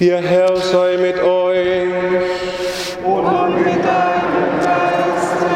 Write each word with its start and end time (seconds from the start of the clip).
Der 0.00 0.20
Herr 0.20 0.56
sei 0.56 0.96
mit 0.96 1.22
euch. 1.22 1.86
Und 3.04 3.54
mit 3.54 3.76
deinem 3.84 4.58
Geiste. 4.60 5.54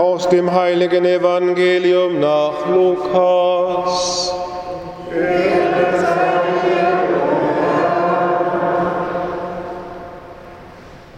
Aus 0.00 0.26
dem 0.30 0.50
heiligen 0.50 1.04
Evangelium 1.04 2.18
nach 2.18 2.66
Lukas. 2.66 4.32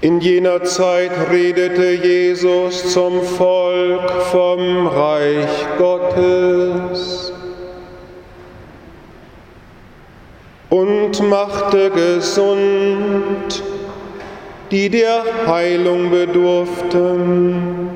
In 0.01 0.21
jener 0.21 0.65
Zeit 0.65 1.13
redete 1.31 1.93
Jesus 1.93 2.93
zum 2.93 3.23
Volk 3.23 4.11
vom 4.33 4.89
Reich 4.89 5.67
Gottes 5.79 6.58
machte 11.21 11.91
gesund, 11.91 13.63
die 14.71 14.89
der 14.89 15.23
Heilung 15.47 16.11
bedurften. 16.11 17.89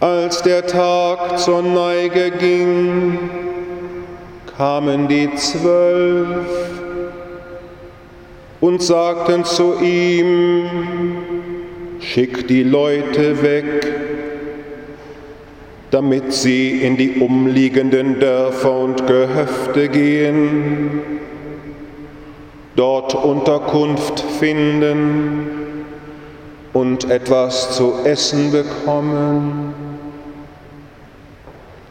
Als 0.00 0.42
der 0.42 0.66
Tag 0.66 1.38
zur 1.38 1.62
Neige 1.62 2.30
ging, 2.32 3.18
kamen 4.56 5.08
die 5.08 5.34
Zwölf 5.34 6.46
und 8.60 8.82
sagten 8.82 9.44
zu 9.44 9.80
ihm, 9.80 10.68
schick 12.00 12.46
die 12.48 12.62
Leute 12.62 13.42
weg, 13.42 14.23
damit 15.94 16.32
sie 16.32 16.82
in 16.82 16.96
die 16.96 17.20
umliegenden 17.20 18.18
Dörfer 18.18 18.80
und 18.80 19.06
Gehöfte 19.06 19.88
gehen, 19.88 21.02
dort 22.74 23.14
Unterkunft 23.14 24.18
finden 24.40 25.46
und 26.72 27.08
etwas 27.08 27.76
zu 27.76 27.92
essen 28.02 28.50
bekommen. 28.50 29.72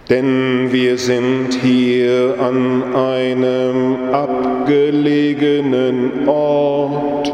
Denn 0.10 0.74
wir 0.74 0.98
sind 0.98 1.54
hier 1.62 2.36
an 2.42 2.94
einem 2.94 4.12
abgelegenen 4.12 6.28
Ort. 6.28 7.34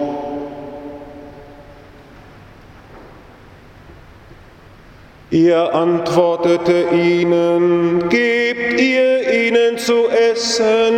Er 5.48 5.74
antwortete 5.74 6.88
ihnen, 6.92 8.10
gebt 8.10 8.82
ihr 8.82 9.48
ihnen 9.48 9.78
zu 9.78 10.10
essen. 10.10 10.94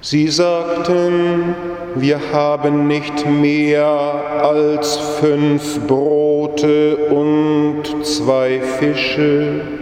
Sie 0.00 0.28
sagten, 0.28 1.56
wir 1.96 2.20
haben 2.32 2.86
nicht 2.86 3.26
mehr 3.26 3.84
als 3.84 4.96
fünf 5.20 5.80
Brote 5.88 6.98
und 7.10 7.82
zwei 8.04 8.60
Fische. 8.78 9.79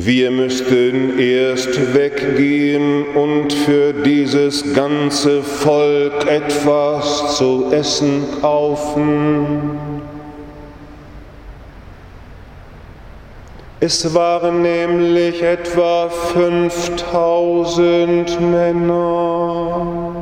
Wir 0.00 0.30
müssten 0.30 1.18
erst 1.18 1.92
weggehen 1.92 3.04
und 3.16 3.52
für 3.52 3.92
dieses 3.92 4.72
ganze 4.72 5.42
Volk 5.42 6.24
etwas 6.30 7.36
zu 7.36 7.72
essen 7.72 8.24
kaufen. 8.40 9.80
Es 13.80 14.14
waren 14.14 14.62
nämlich 14.62 15.42
etwa 15.42 16.08
5000 16.08 18.40
Männer. 18.40 20.17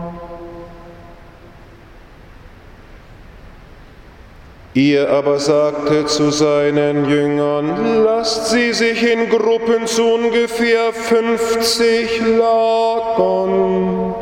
Ihr 4.77 5.09
aber 5.09 5.39
sagte 5.39 6.05
zu 6.05 6.31
seinen 6.31 7.09
Jüngern, 7.09 8.05
lasst 8.05 8.51
sie 8.51 8.75
sich 8.75 9.11
in 9.11 9.31
Gruppen 9.31 9.87
zu 9.87 10.05
ungefähr 10.05 10.93
50 10.93 12.21
lagern. 12.39 14.15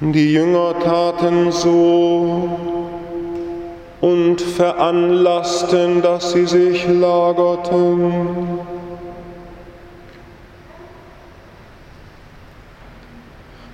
Die 0.00 0.34
Jünger 0.34 0.78
taten 0.78 1.50
so 1.52 2.50
und 4.02 4.42
veranlassten, 4.42 6.02
dass 6.02 6.32
sie 6.32 6.44
sich 6.44 6.86
lagerten. 6.86 8.12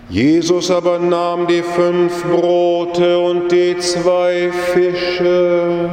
Jesus 0.09 0.71
aber 0.71 1.01
nahm 1.01 1.49
die 1.49 1.63
fünf 1.63 2.23
Brote 2.23 3.19
und 3.19 3.51
die 3.51 3.77
zwei 3.79 4.53
Fische, 4.73 5.91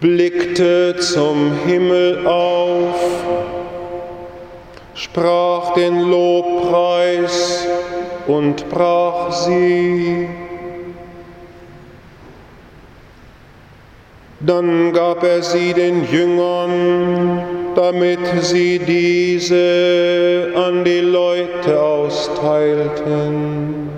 blickte 0.00 0.96
zum 0.96 1.52
Himmel 1.66 2.26
auf, 2.26 2.96
sprach 4.94 5.74
den 5.74 6.00
Lobpreis 6.00 7.66
und 8.26 8.66
brach 8.70 9.30
sie. 9.32 10.28
Dann 14.40 14.92
gab 14.92 15.22
er 15.22 15.42
sie 15.42 15.72
den 15.72 16.06
Jüngern, 16.10 17.42
damit 17.74 18.18
sie 18.42 18.78
diese 18.78 20.52
an 20.54 20.84
die 20.84 21.00
Leute 21.00 21.80
austeilten. 21.80 23.88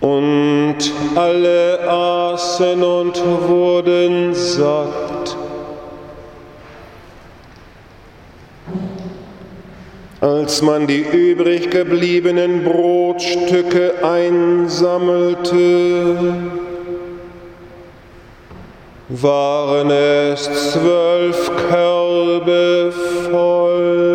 Und 0.00 0.78
alle 1.14 1.80
aßen 1.86 2.82
und 2.82 3.22
wurden 3.48 4.32
satt. 4.32 5.07
Als 10.20 10.62
man 10.62 10.88
die 10.88 11.02
übrig 11.02 11.70
gebliebenen 11.70 12.64
Brotstücke 12.64 13.94
einsammelte, 14.02 15.54
waren 19.08 19.90
es 19.90 20.72
zwölf 20.72 21.50
Körbe 21.70 22.92
voll. 23.30 24.08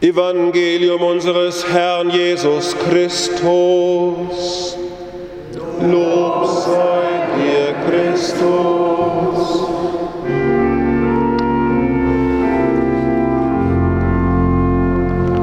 Evangelium 0.00 1.02
unseres 1.02 1.66
Herrn 1.66 2.10
Jesus 2.10 2.76
Christus. 2.78 4.76
Lob 5.90 6.46
sei 6.46 7.10
dir, 7.36 7.74
Christus. 7.86 9.64